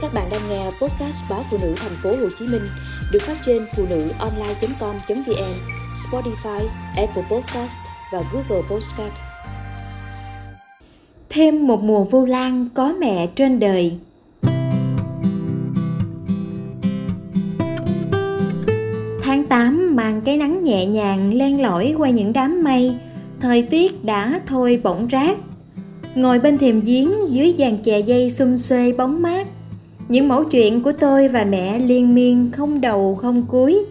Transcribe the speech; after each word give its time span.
Các 0.00 0.14
bạn 0.14 0.28
đang 0.30 0.40
nghe 0.48 0.64
podcast 0.64 1.22
báo 1.30 1.42
phụ 1.50 1.58
nữ 1.62 1.74
thành 1.76 1.92
phố 2.02 2.10
Hồ 2.10 2.28
Chí 2.38 2.46
Minh 2.46 2.62
được 3.12 3.22
phát 3.22 3.36
trên 3.42 3.66
phụ 3.76 3.86
nữ 3.90 4.08
online.com.vn, 4.18 5.54
Spotify, 5.94 6.66
Apple 6.96 7.22
Podcast 7.30 7.78
và 8.12 8.22
Google 8.32 8.68
Podcast. 8.70 9.12
Thêm 11.28 11.66
một 11.66 11.82
mùa 11.82 12.04
vu 12.04 12.26
lan 12.26 12.68
có 12.74 12.94
mẹ 13.00 13.26
trên 13.26 13.58
đời. 13.58 13.98
Tháng 19.22 19.46
8 19.48 19.96
mang 19.96 20.20
cái 20.24 20.36
nắng 20.36 20.62
nhẹ 20.62 20.86
nhàng 20.86 21.34
len 21.34 21.62
lỏi 21.62 21.94
qua 21.98 22.10
những 22.10 22.32
đám 22.32 22.64
mây, 22.64 22.94
thời 23.40 23.62
tiết 23.62 24.04
đã 24.04 24.40
thôi 24.46 24.80
bỗng 24.82 25.06
rác. 25.06 25.38
Ngồi 26.14 26.38
bên 26.38 26.58
thềm 26.58 26.80
giếng 26.80 27.10
dưới 27.28 27.54
dàn 27.58 27.76
chè 27.82 27.98
dây 28.00 28.30
xum 28.30 28.56
xuê 28.56 28.92
bóng 28.92 29.22
mát, 29.22 29.46
những 30.08 30.28
mẫu 30.28 30.44
chuyện 30.44 30.82
của 30.82 30.92
tôi 30.92 31.28
và 31.28 31.44
mẹ 31.44 31.78
liên 31.78 32.14
miên, 32.14 32.50
không 32.52 32.80
đầu, 32.80 33.14
không 33.14 33.46
cuối. 33.46 33.84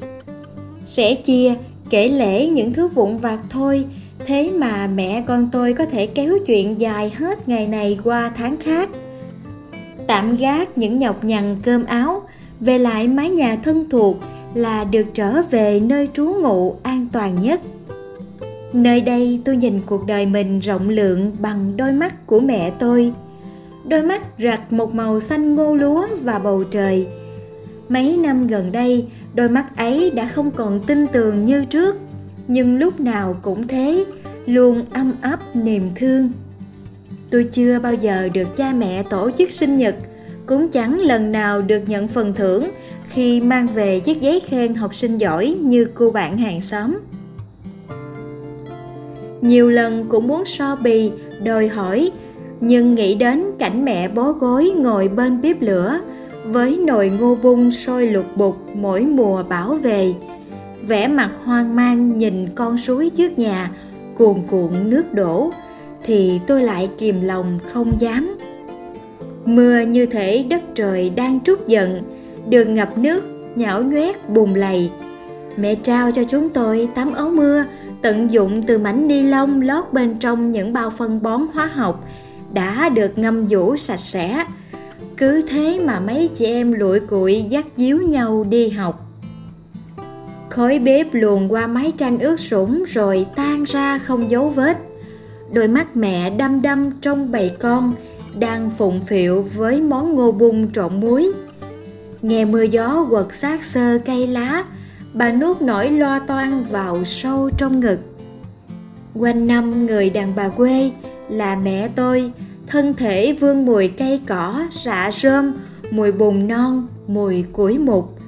Sẻ 0.85 1.15
chia, 1.15 1.53
kể 1.89 2.07
lể 2.07 2.47
những 2.47 2.73
thứ 2.73 2.87
vụn 2.87 3.17
vặt 3.17 3.39
thôi. 3.49 3.85
Thế 4.25 4.51
mà 4.51 4.87
mẹ 4.87 5.23
con 5.27 5.49
tôi 5.51 5.73
có 5.73 5.85
thể 5.85 6.07
kéo 6.07 6.37
chuyện 6.47 6.79
dài 6.79 7.11
hết 7.15 7.49
ngày 7.49 7.67
này 7.67 7.99
qua 8.03 8.31
tháng 8.35 8.57
khác. 8.57 8.89
Tạm 10.07 10.37
gác 10.37 10.77
những 10.77 10.99
nhọc 10.99 11.23
nhằn 11.23 11.55
cơm 11.63 11.85
áo, 11.85 12.21
về 12.59 12.77
lại 12.77 13.07
mái 13.07 13.29
nhà 13.29 13.57
thân 13.63 13.89
thuộc 13.89 14.17
là 14.53 14.83
được 14.83 15.05
trở 15.13 15.41
về 15.51 15.79
nơi 15.79 16.09
trú 16.13 16.25
ngụ 16.25 16.75
an 16.83 17.07
toàn 17.13 17.41
nhất. 17.41 17.61
Nơi 18.73 19.01
đây 19.01 19.39
tôi 19.45 19.57
nhìn 19.57 19.81
cuộc 19.85 20.07
đời 20.07 20.25
mình 20.25 20.59
rộng 20.59 20.89
lượng 20.89 21.31
bằng 21.39 21.77
đôi 21.77 21.91
mắt 21.91 22.27
của 22.27 22.39
mẹ 22.39 22.71
tôi 22.79 23.11
đôi 23.87 24.01
mắt 24.01 24.21
rạch 24.39 24.73
một 24.73 24.95
màu 24.95 25.19
xanh 25.19 25.55
ngô 25.55 25.75
lúa 25.75 26.07
và 26.21 26.39
bầu 26.39 26.63
trời. 26.63 27.07
Mấy 27.89 28.17
năm 28.17 28.47
gần 28.47 28.71
đây, 28.71 29.07
đôi 29.33 29.49
mắt 29.49 29.77
ấy 29.77 30.11
đã 30.11 30.25
không 30.25 30.51
còn 30.51 30.79
tin 30.87 31.07
tường 31.07 31.45
như 31.45 31.65
trước, 31.65 31.95
nhưng 32.47 32.77
lúc 32.77 32.99
nào 32.99 33.35
cũng 33.41 33.67
thế, 33.67 34.05
luôn 34.45 34.85
âm 34.93 35.13
ấp 35.21 35.55
niềm 35.55 35.89
thương. 35.95 36.31
Tôi 37.29 37.43
chưa 37.43 37.79
bao 37.79 37.93
giờ 37.93 38.29
được 38.33 38.55
cha 38.57 38.73
mẹ 38.73 39.03
tổ 39.03 39.31
chức 39.37 39.51
sinh 39.51 39.77
nhật, 39.77 39.95
cũng 40.45 40.69
chẳng 40.69 40.99
lần 40.99 41.31
nào 41.31 41.61
được 41.61 41.81
nhận 41.87 42.07
phần 42.07 42.33
thưởng 42.33 42.67
khi 43.09 43.41
mang 43.41 43.67
về 43.67 43.99
chiếc 43.99 44.21
giấy 44.21 44.39
khen 44.39 44.75
học 44.75 44.95
sinh 44.95 45.17
giỏi 45.17 45.57
như 45.61 45.85
cô 45.93 46.11
bạn 46.11 46.37
hàng 46.37 46.61
xóm. 46.61 46.97
Nhiều 49.41 49.69
lần 49.69 50.05
cũng 50.09 50.27
muốn 50.27 50.45
so 50.45 50.75
bì, 50.75 51.11
đòi 51.43 51.67
hỏi 51.67 52.11
nhưng 52.59 52.95
nghĩ 52.95 53.15
đến 53.15 53.45
cảnh 53.59 53.85
mẹ 53.85 54.07
bó 54.07 54.31
gối 54.31 54.71
ngồi 54.77 55.07
bên 55.07 55.41
bếp 55.41 55.61
lửa, 55.61 55.99
với 56.45 56.77
nồi 56.77 57.11
ngô 57.19 57.35
bung 57.35 57.71
sôi 57.71 58.07
lục 58.07 58.25
bục 58.35 58.55
mỗi 58.75 59.01
mùa 59.01 59.43
bảo 59.43 59.73
về 59.73 60.13
vẻ 60.87 61.07
mặt 61.07 61.31
hoang 61.43 61.75
mang 61.75 62.17
nhìn 62.17 62.47
con 62.55 62.77
suối 62.77 63.09
trước 63.09 63.39
nhà 63.39 63.71
cuồn 64.17 64.35
cuộn 64.51 64.89
nước 64.89 65.13
đổ, 65.13 65.51
thì 66.03 66.39
tôi 66.47 66.63
lại 66.63 66.89
kìm 66.97 67.21
lòng 67.21 67.59
không 67.73 67.93
dám. 67.99 68.37
Mưa 69.45 69.79
như 69.79 70.05
thể 70.05 70.45
đất 70.49 70.61
trời 70.75 71.09
đang 71.09 71.39
trút 71.39 71.67
giận 71.67 72.01
đường 72.49 72.73
ngập 72.73 72.97
nước 72.97 73.23
nhão 73.55 73.83
nhoét 73.83 74.29
bùn 74.29 74.53
lầy. 74.53 74.89
Mẹ 75.57 75.75
trao 75.75 76.11
cho 76.11 76.23
chúng 76.23 76.49
tôi 76.49 76.89
tắm 76.95 77.13
áo 77.13 77.29
mưa, 77.29 77.63
tận 78.01 78.31
dụng 78.31 78.63
từ 78.63 78.77
mảnh 78.77 79.07
ni 79.07 79.23
lông 79.23 79.61
lót 79.61 79.83
bên 79.91 80.19
trong 80.19 80.49
những 80.49 80.73
bao 80.73 80.89
phân 80.89 81.21
bón 81.21 81.41
hóa 81.53 81.65
học 81.65 82.03
đã 82.53 82.89
được 82.89 83.17
ngâm 83.17 83.45
vũ 83.45 83.75
sạch 83.75 83.99
sẽ. 83.99 84.45
Cứ 85.17 85.41
thế 85.41 85.79
mà 85.85 85.99
mấy 85.99 86.29
chị 86.35 86.45
em 86.45 86.71
lụi 86.71 86.99
cụi 86.99 87.45
dắt 87.49 87.65
díu 87.75 87.97
nhau 87.97 88.45
đi 88.49 88.69
học. 88.69 89.03
Khói 90.49 90.79
bếp 90.79 91.07
luồn 91.11 91.47
qua 91.47 91.67
mái 91.67 91.91
tranh 91.97 92.19
ướt 92.19 92.39
sũng 92.39 92.83
rồi 92.87 93.25
tan 93.35 93.63
ra 93.63 93.97
không 93.97 94.29
dấu 94.29 94.49
vết. 94.49 94.77
Đôi 95.51 95.67
mắt 95.67 95.95
mẹ 95.95 96.29
đăm 96.29 96.61
đăm 96.61 96.91
trong 97.01 97.31
bầy 97.31 97.51
con 97.59 97.95
đang 98.39 98.69
phụng 98.69 99.01
phịu 99.01 99.45
với 99.55 99.81
món 99.81 100.15
ngô 100.15 100.31
bung 100.31 100.71
trộn 100.71 100.99
muối. 100.99 101.31
Nghe 102.21 102.45
mưa 102.45 102.63
gió 102.63 103.07
quật 103.09 103.25
xác 103.33 103.63
sơ 103.63 103.99
cây 104.05 104.27
lá, 104.27 104.63
bà 105.13 105.31
nuốt 105.31 105.61
nỗi 105.61 105.91
lo 105.91 106.19
toan 106.19 106.63
vào 106.63 107.03
sâu 107.03 107.49
trong 107.57 107.79
ngực. 107.79 107.99
Quanh 109.15 109.47
năm 109.47 109.85
người 109.85 110.09
đàn 110.09 110.35
bà 110.35 110.49
quê 110.49 110.91
là 111.29 111.55
mẹ 111.55 111.89
tôi. 111.95 112.31
Thân 112.67 112.93
thể 112.93 113.33
vương 113.33 113.65
mùi 113.65 113.87
cây 113.87 114.21
cỏ 114.27 114.67
rạ 114.69 115.09
rơm, 115.11 115.53
mùi 115.91 116.11
bùn 116.11 116.47
non, 116.47 116.87
mùi 117.07 117.43
củi 117.43 117.77
mục. 117.77 118.19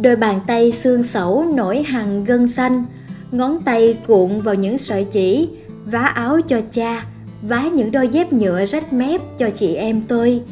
Đôi 0.00 0.16
bàn 0.16 0.40
tay 0.46 0.72
xương 0.72 1.02
sẩu 1.02 1.44
nổi 1.54 1.82
hằn 1.82 2.24
gân 2.24 2.48
xanh, 2.48 2.84
ngón 3.32 3.62
tay 3.64 3.98
cuộn 4.06 4.40
vào 4.40 4.54
những 4.54 4.78
sợi 4.78 5.04
chỉ, 5.04 5.48
vá 5.84 6.00
áo 6.00 6.40
cho 6.40 6.60
cha, 6.70 7.06
vá 7.42 7.62
những 7.62 7.92
đôi 7.92 8.08
dép 8.08 8.32
nhựa 8.32 8.64
rách 8.64 8.92
mép 8.92 9.38
cho 9.38 9.50
chị 9.50 9.74
em 9.74 10.02
tôi, 10.02 10.42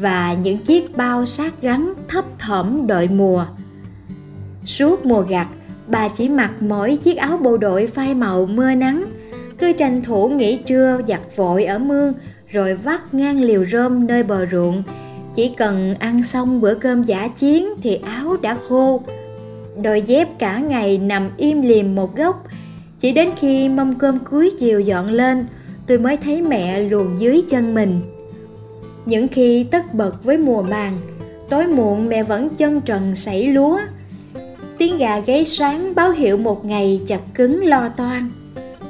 và 0.00 0.34
những 0.34 0.58
chiếc 0.58 0.96
bao 0.96 1.26
sát 1.26 1.62
gắn 1.62 1.94
thấp 2.08 2.24
thỏm 2.38 2.86
đợi 2.86 3.08
mùa. 3.08 3.46
Suốt 4.64 5.06
mùa 5.06 5.22
gặt, 5.22 5.48
bà 5.86 6.08
chỉ 6.08 6.28
mặc 6.28 6.50
mỗi 6.60 6.96
chiếc 6.96 7.16
áo 7.16 7.38
bộ 7.38 7.56
đội 7.56 7.86
phai 7.86 8.14
màu 8.14 8.46
mưa 8.46 8.74
nắng 8.74 9.04
cứ 9.58 9.72
tranh 9.72 10.02
thủ 10.02 10.28
nghỉ 10.28 10.56
trưa 10.56 11.00
giặt 11.08 11.20
vội 11.36 11.64
ở 11.64 11.78
mương, 11.78 12.12
rồi 12.48 12.74
vắt 12.74 13.14
ngang 13.14 13.40
liều 13.40 13.66
rơm 13.66 14.06
nơi 14.06 14.22
bờ 14.22 14.46
ruộng. 14.46 14.82
Chỉ 15.34 15.54
cần 15.56 15.94
ăn 15.98 16.22
xong 16.22 16.60
bữa 16.60 16.74
cơm 16.74 17.02
giả 17.02 17.28
chiến 17.28 17.68
thì 17.82 17.94
áo 17.94 18.36
đã 18.36 18.56
khô. 18.68 19.02
Đôi 19.82 20.02
dép 20.02 20.38
cả 20.38 20.58
ngày 20.58 20.98
nằm 20.98 21.30
im 21.36 21.62
lìm 21.62 21.94
một 21.94 22.16
góc. 22.16 22.46
Chỉ 23.00 23.12
đến 23.12 23.30
khi 23.36 23.68
mâm 23.68 23.94
cơm 23.94 24.18
cuối 24.18 24.52
chiều 24.58 24.80
dọn 24.80 25.10
lên, 25.10 25.46
tôi 25.86 25.98
mới 25.98 26.16
thấy 26.16 26.42
mẹ 26.42 26.80
luồn 26.80 27.16
dưới 27.16 27.42
chân 27.48 27.74
mình. 27.74 28.00
Những 29.06 29.28
khi 29.28 29.64
tất 29.64 29.94
bật 29.94 30.24
với 30.24 30.38
mùa 30.38 30.62
màng, 30.62 30.98
tối 31.50 31.66
muộn 31.66 32.08
mẹ 32.08 32.22
vẫn 32.22 32.48
chân 32.48 32.80
trần 32.80 33.14
sảy 33.14 33.46
lúa. 33.46 33.80
Tiếng 34.78 34.98
gà 34.98 35.20
gáy 35.20 35.44
sáng 35.44 35.94
báo 35.94 36.10
hiệu 36.10 36.36
một 36.36 36.64
ngày 36.64 37.00
chặt 37.06 37.20
cứng 37.34 37.64
lo 37.64 37.88
toan 37.88 38.30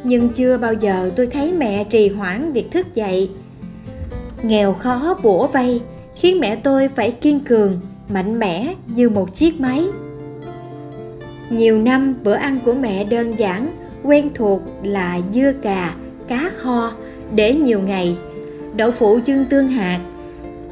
nhưng 0.07 0.29
chưa 0.29 0.59
bao 0.59 0.75
giờ 0.75 1.11
tôi 1.17 1.27
thấy 1.27 1.53
mẹ 1.53 1.85
trì 1.85 2.09
hoãn 2.09 2.53
việc 2.53 2.71
thức 2.71 2.95
dậy. 2.95 3.31
Nghèo 4.43 4.73
khó 4.73 5.19
bủa 5.23 5.47
vây, 5.47 5.81
khiến 6.15 6.41
mẹ 6.41 6.57
tôi 6.57 6.89
phải 6.89 7.11
kiên 7.11 7.41
cường, 7.41 7.81
mạnh 8.09 8.39
mẽ 8.39 8.75
như 8.87 9.09
một 9.09 9.35
chiếc 9.35 9.61
máy. 9.61 9.85
Nhiều 11.51 11.79
năm 11.79 12.15
bữa 12.25 12.35
ăn 12.35 12.59
của 12.65 12.75
mẹ 12.75 13.05
đơn 13.05 13.39
giản, 13.39 13.69
quen 14.03 14.31
thuộc 14.35 14.63
là 14.83 15.21
dưa 15.33 15.53
cà, 15.63 15.95
cá 16.29 16.51
kho, 16.57 16.93
để 17.35 17.55
nhiều 17.55 17.81
ngày. 17.81 18.17
Đậu 18.77 18.91
phụ 18.91 19.19
chưng 19.25 19.45
tương 19.45 19.69
hạt, 19.69 20.01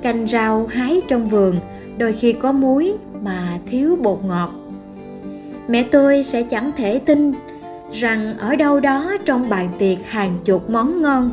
canh 0.03 0.27
rau 0.27 0.67
hái 0.67 1.03
trong 1.09 1.29
vườn, 1.29 1.57
đôi 1.99 2.13
khi 2.13 2.33
có 2.33 2.53
muối 2.53 2.95
mà 3.23 3.59
thiếu 3.67 3.97
bột 4.03 4.19
ngọt. 4.25 4.51
Mẹ 5.69 5.83
tôi 5.83 6.23
sẽ 6.23 6.43
chẳng 6.43 6.71
thể 6.77 6.99
tin 6.99 7.33
rằng 7.95 8.39
ở 8.39 8.57
đâu 8.57 8.81
đó 8.81 9.17
trong 9.25 9.49
bàn 9.49 9.73
tiệc 9.79 9.99
hàng 10.07 10.39
chục 10.45 10.71
món 10.71 11.03
ngon, 11.03 11.31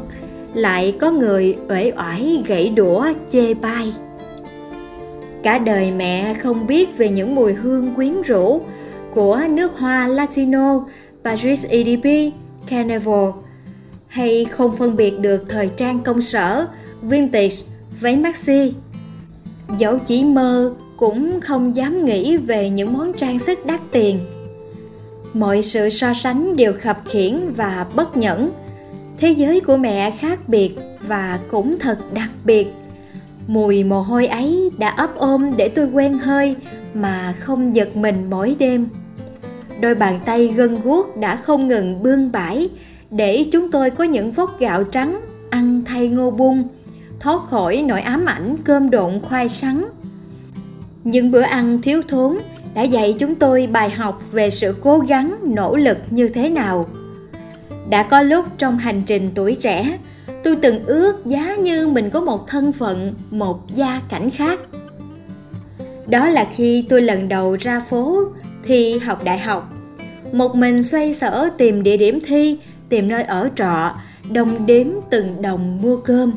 lại 0.53 0.95
có 0.99 1.11
người 1.11 1.57
uể 1.69 1.91
oải 1.97 2.43
gãy 2.47 2.69
đũa, 2.69 3.07
chê 3.29 3.53
bai. 3.53 3.93
Cả 5.43 5.57
đời 5.57 5.91
mẹ 5.91 6.33
không 6.33 6.67
biết 6.67 6.97
về 6.97 7.09
những 7.09 7.35
mùi 7.35 7.53
hương 7.53 7.95
quyến 7.95 8.21
rũ 8.21 8.61
của 9.13 9.41
nước 9.49 9.77
hoa 9.77 10.07
latino, 10.07 10.85
paris 11.23 11.65
edp 11.67 12.33
carnival, 12.67 13.29
hay 14.07 14.45
không 14.45 14.75
phân 14.75 14.95
biệt 14.95 15.19
được 15.19 15.43
thời 15.49 15.69
trang 15.77 15.99
công 15.99 16.21
sở, 16.21 16.67
vintage, 17.01 17.55
váy 18.01 18.17
maxi. 18.17 18.73
Dẫu 19.77 19.99
chỉ 19.99 20.23
mơ 20.23 20.73
cũng 20.97 21.41
không 21.41 21.75
dám 21.75 22.05
nghĩ 22.05 22.37
về 22.37 22.69
những 22.69 22.93
món 22.93 23.13
trang 23.13 23.39
sức 23.39 23.65
đắt 23.65 23.79
tiền 23.91 24.19
mọi 25.33 25.61
sự 25.61 25.89
so 25.89 26.13
sánh 26.13 26.55
đều 26.55 26.73
khập 26.81 27.01
khiễng 27.05 27.53
và 27.53 27.85
bất 27.95 28.17
nhẫn. 28.17 28.51
Thế 29.17 29.31
giới 29.31 29.59
của 29.59 29.77
mẹ 29.77 30.11
khác 30.11 30.49
biệt 30.49 30.75
và 31.07 31.39
cũng 31.51 31.79
thật 31.79 32.13
đặc 32.13 32.29
biệt. 32.45 32.67
Mùi 33.47 33.83
mồ 33.83 34.01
hôi 34.01 34.27
ấy 34.27 34.69
đã 34.77 34.89
ấp 34.89 35.15
ôm 35.15 35.57
để 35.57 35.69
tôi 35.69 35.85
quen 35.85 36.17
hơi 36.17 36.55
mà 36.93 37.33
không 37.39 37.75
giật 37.75 37.95
mình 37.95 38.27
mỗi 38.29 38.55
đêm. 38.59 38.87
Đôi 39.81 39.95
bàn 39.95 40.19
tay 40.25 40.47
gân 40.47 40.81
guốc 40.81 41.17
đã 41.17 41.35
không 41.35 41.67
ngừng 41.67 42.03
bươn 42.03 42.31
bãi 42.31 42.69
để 43.11 43.45
chúng 43.51 43.71
tôi 43.71 43.89
có 43.89 44.03
những 44.03 44.31
vóc 44.31 44.59
gạo 44.59 44.83
trắng 44.83 45.21
ăn 45.49 45.81
thay 45.85 46.09
ngô 46.09 46.31
bung 46.31 46.67
thoát 47.19 47.49
khỏi 47.49 47.83
nỗi 47.87 48.01
ám 48.01 48.25
ảnh 48.25 48.55
cơm 48.63 48.89
độn 48.89 49.21
khoai 49.21 49.49
sắn. 49.49 49.85
Những 51.03 51.31
bữa 51.31 51.41
ăn 51.41 51.81
thiếu 51.81 52.01
thốn 52.07 52.37
đã 52.73 52.81
dạy 52.81 53.15
chúng 53.19 53.35
tôi 53.35 53.67
bài 53.67 53.89
học 53.89 54.21
về 54.31 54.49
sự 54.49 54.75
cố 54.81 54.99
gắng, 54.99 55.35
nỗ 55.43 55.75
lực 55.75 55.97
như 56.09 56.27
thế 56.27 56.49
nào. 56.49 56.87
Đã 57.89 58.03
có 58.03 58.21
lúc 58.21 58.45
trong 58.57 58.77
hành 58.77 59.03
trình 59.05 59.31
tuổi 59.35 59.55
trẻ, 59.55 59.97
tôi 60.43 60.55
từng 60.55 60.85
ước 60.85 61.25
giá 61.25 61.55
như 61.55 61.87
mình 61.87 62.09
có 62.09 62.21
một 62.21 62.47
thân 62.47 62.71
phận, 62.71 63.13
một 63.29 63.59
gia 63.73 64.01
cảnh 64.09 64.29
khác. 64.29 64.59
Đó 66.07 66.29
là 66.29 66.47
khi 66.55 66.85
tôi 66.89 67.01
lần 67.01 67.29
đầu 67.29 67.55
ra 67.59 67.79
phố 67.79 68.23
thi 68.63 68.99
học 68.99 69.23
đại 69.23 69.39
học. 69.39 69.73
Một 70.31 70.55
mình 70.55 70.83
xoay 70.83 71.13
sở 71.13 71.49
tìm 71.57 71.83
địa 71.83 71.97
điểm 71.97 72.19
thi, 72.27 72.57
tìm 72.89 73.07
nơi 73.07 73.23
ở 73.23 73.49
trọ, 73.55 73.95
đồng 74.31 74.65
đếm 74.65 74.87
từng 75.09 75.41
đồng 75.41 75.81
mua 75.81 75.97
cơm. 75.97 76.33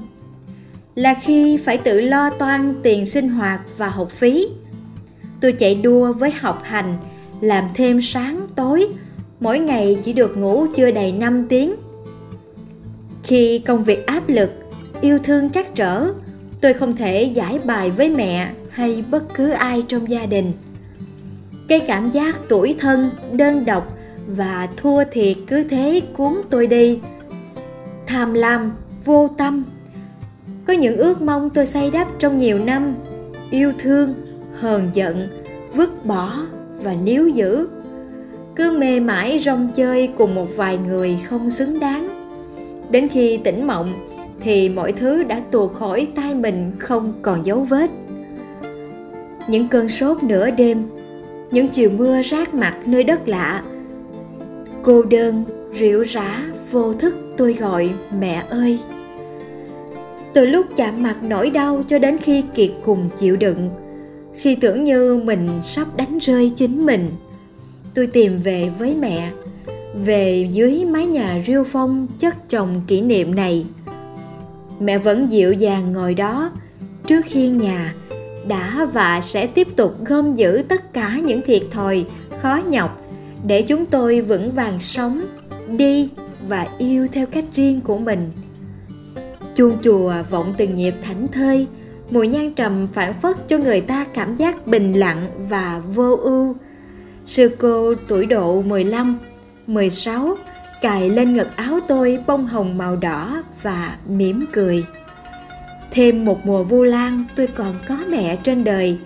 Là 0.94 1.14
khi 1.14 1.56
phải 1.56 1.76
tự 1.76 2.00
lo 2.00 2.30
toan 2.30 2.74
tiền 2.82 3.06
sinh 3.06 3.28
hoạt 3.28 3.60
và 3.76 3.88
học 3.88 4.10
phí 4.10 4.46
tôi 5.44 5.52
chạy 5.52 5.74
đua 5.74 6.12
với 6.12 6.30
học 6.30 6.62
hành, 6.62 6.98
làm 7.40 7.64
thêm 7.74 8.02
sáng, 8.02 8.46
tối. 8.56 8.86
Mỗi 9.40 9.58
ngày 9.58 9.98
chỉ 10.02 10.12
được 10.12 10.36
ngủ 10.36 10.66
chưa 10.76 10.90
đầy 10.90 11.12
5 11.12 11.46
tiếng. 11.48 11.74
Khi 13.22 13.58
công 13.58 13.84
việc 13.84 14.06
áp 14.06 14.28
lực, 14.28 14.50
yêu 15.00 15.18
thương 15.18 15.50
trắc 15.50 15.74
trở, 15.74 16.08
tôi 16.60 16.72
không 16.72 16.96
thể 16.96 17.22
giải 17.22 17.58
bài 17.64 17.90
với 17.90 18.10
mẹ 18.10 18.52
hay 18.70 19.04
bất 19.10 19.34
cứ 19.34 19.50
ai 19.50 19.82
trong 19.88 20.10
gia 20.10 20.26
đình. 20.26 20.52
Cái 21.68 21.80
cảm 21.80 22.10
giác 22.10 22.36
tuổi 22.48 22.76
thân, 22.80 23.10
đơn 23.32 23.64
độc 23.64 23.96
và 24.26 24.68
thua 24.76 25.04
thiệt 25.12 25.36
cứ 25.46 25.62
thế 25.62 26.00
cuốn 26.16 26.34
tôi 26.50 26.66
đi. 26.66 26.98
Tham 28.06 28.34
lam, 28.34 28.72
vô 29.04 29.28
tâm. 29.38 29.64
Có 30.66 30.72
những 30.72 30.96
ước 30.96 31.22
mong 31.22 31.50
tôi 31.50 31.66
xây 31.66 31.90
đắp 31.90 32.08
trong 32.18 32.38
nhiều 32.38 32.58
năm, 32.58 32.94
yêu 33.50 33.72
thương 33.78 34.14
hờn 34.60 34.90
giận, 34.92 35.28
vứt 35.74 36.06
bỏ 36.06 36.32
và 36.82 36.94
níu 37.04 37.28
giữ. 37.28 37.68
Cứ 38.56 38.76
mê 38.78 39.00
mãi 39.00 39.38
rong 39.38 39.72
chơi 39.74 40.08
cùng 40.18 40.34
một 40.34 40.46
vài 40.56 40.78
người 40.88 41.18
không 41.24 41.50
xứng 41.50 41.80
đáng. 41.80 42.08
Đến 42.90 43.08
khi 43.08 43.36
tỉnh 43.36 43.66
mộng, 43.66 43.92
thì 44.40 44.68
mọi 44.68 44.92
thứ 44.92 45.24
đã 45.24 45.40
tuột 45.50 45.72
khỏi 45.72 46.08
tay 46.14 46.34
mình 46.34 46.72
không 46.78 47.12
còn 47.22 47.46
dấu 47.46 47.60
vết. 47.60 47.90
Những 49.48 49.68
cơn 49.68 49.88
sốt 49.88 50.22
nửa 50.22 50.50
đêm, 50.50 50.82
những 51.50 51.68
chiều 51.68 51.90
mưa 51.90 52.22
rát 52.22 52.54
mặt 52.54 52.76
nơi 52.86 53.04
đất 53.04 53.28
lạ, 53.28 53.62
cô 54.82 55.02
đơn 55.02 55.44
rỉu 55.74 56.02
rã, 56.02 56.44
vô 56.70 56.92
thức 56.92 57.16
tôi 57.36 57.52
gọi, 57.54 57.90
mẹ 58.18 58.44
ơi. 58.50 58.78
Từ 60.34 60.46
lúc 60.46 60.66
chạm 60.76 61.02
mặt 61.02 61.16
nỗi 61.22 61.50
đau 61.50 61.82
cho 61.86 61.98
đến 61.98 62.18
khi 62.18 62.42
kiệt 62.54 62.70
cùng 62.84 63.08
chịu 63.18 63.36
đựng 63.36 63.70
khi 64.34 64.54
tưởng 64.54 64.84
như 64.84 65.16
mình 65.24 65.48
sắp 65.62 65.96
đánh 65.96 66.18
rơi 66.18 66.52
chính 66.56 66.86
mình. 66.86 67.10
Tôi 67.94 68.06
tìm 68.06 68.38
về 68.38 68.70
với 68.78 68.94
mẹ, 68.94 69.30
về 70.04 70.48
dưới 70.52 70.84
mái 70.84 71.06
nhà 71.06 71.42
rêu 71.46 71.64
phong 71.64 72.06
chất 72.18 72.48
chồng 72.48 72.80
kỷ 72.86 73.00
niệm 73.00 73.34
này. 73.34 73.66
Mẹ 74.80 74.98
vẫn 74.98 75.32
dịu 75.32 75.52
dàng 75.52 75.92
ngồi 75.92 76.14
đó 76.14 76.50
trước 77.06 77.26
hiên 77.26 77.58
nhà, 77.58 77.94
đã 78.48 78.88
và 78.92 79.20
sẽ 79.20 79.46
tiếp 79.46 79.68
tục 79.76 80.04
gom 80.06 80.34
giữ 80.34 80.62
tất 80.68 80.92
cả 80.92 81.18
những 81.24 81.42
thiệt 81.42 81.62
thòi, 81.70 82.04
khó 82.40 82.60
nhọc 82.70 83.02
để 83.46 83.62
chúng 83.62 83.86
tôi 83.86 84.20
vững 84.20 84.52
vàng 84.52 84.78
sống, 84.78 85.24
đi 85.76 86.08
và 86.48 86.66
yêu 86.78 87.06
theo 87.12 87.26
cách 87.26 87.44
riêng 87.54 87.80
của 87.80 87.98
mình. 87.98 88.30
Chuông 89.56 89.78
chùa 89.84 90.14
vọng 90.30 90.54
từng 90.56 90.74
nhịp 90.74 90.94
thảnh 91.02 91.28
thơi 91.28 91.66
mùi 92.10 92.28
nhang 92.28 92.52
trầm 92.52 92.88
phản 92.92 93.14
phất 93.20 93.48
cho 93.48 93.58
người 93.58 93.80
ta 93.80 94.04
cảm 94.14 94.36
giác 94.36 94.66
bình 94.66 94.92
lặng 94.92 95.26
và 95.48 95.82
vô 95.94 96.16
ưu 96.16 96.56
sư 97.24 97.56
cô 97.58 97.94
tuổi 98.08 98.26
độ 98.26 98.62
15, 98.62 99.18
16 99.66 100.36
cài 100.80 101.10
lên 101.10 101.32
ngực 101.32 101.56
áo 101.56 101.80
tôi 101.88 102.18
bông 102.26 102.46
hồng 102.46 102.78
màu 102.78 102.96
đỏ 102.96 103.42
và 103.62 103.96
mỉm 104.06 104.44
cười. 104.52 104.84
Thêm 105.90 106.24
một 106.24 106.46
mùa 106.46 106.64
vu 106.64 106.82
lan 106.82 107.24
tôi 107.36 107.46
còn 107.46 107.74
có 107.88 107.98
mẹ 108.10 108.36
trên 108.36 108.64
đời. 108.64 108.98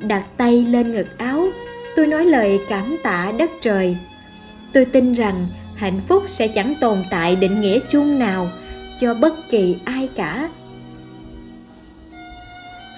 Đặt 0.00 0.24
tay 0.36 0.64
lên 0.64 0.92
ngực 0.92 1.18
áo, 1.18 1.48
tôi 1.96 2.06
nói 2.06 2.26
lời 2.26 2.60
cảm 2.68 2.96
tạ 3.02 3.32
đất 3.38 3.50
trời. 3.60 3.96
Tôi 4.72 4.84
tin 4.84 5.12
rằng 5.12 5.46
hạnh 5.76 6.00
phúc 6.00 6.22
sẽ 6.26 6.48
chẳng 6.48 6.74
tồn 6.80 7.04
tại 7.10 7.36
định 7.36 7.60
nghĩa 7.60 7.78
chung 7.88 8.18
nào 8.18 8.50
cho 9.00 9.14
bất 9.14 9.50
kỳ 9.50 9.76
ai 9.84 10.08
cả. 10.16 10.48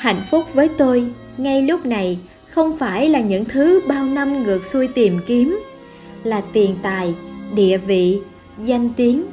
Hạnh 0.05 0.23
phúc 0.31 0.45
với 0.55 0.69
tôi 0.79 1.06
ngay 1.37 1.62
lúc 1.62 1.87
này 1.87 2.19
không 2.49 2.79
phải 2.79 3.09
là 3.09 3.21
những 3.21 3.45
thứ 3.45 3.81
bao 3.89 4.05
năm 4.05 4.43
ngược 4.43 4.65
xuôi 4.65 4.89
tìm 4.89 5.19
kiếm, 5.27 5.61
là 6.25 6.43
tiền 6.53 6.77
tài, 6.83 7.15
địa 7.55 7.79
vị 7.79 8.21
danh 8.59 8.91
tiếng. 8.97 9.25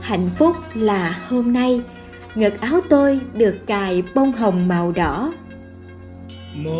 Hạnh 0.00 0.28
phúc 0.36 0.56
là 0.74 1.18
hôm 1.28 1.52
nay 1.52 1.80
ngực 2.34 2.60
áo 2.60 2.80
tôi 2.88 3.20
được 3.34 3.66
cài 3.66 4.02
bông 4.14 4.32
hồng 4.32 4.68
màu 4.68 4.92
đỏ. 4.92 5.32